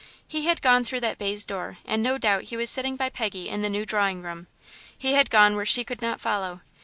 [0.27, 3.47] He had gone through that baize door, and no doubt he was sitting by Peggy
[3.47, 4.47] in the new drawing room.
[4.97, 6.61] He had gone where she could not follow.